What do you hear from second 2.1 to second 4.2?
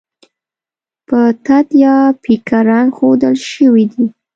پیکه رنګ ښودل شوي دي.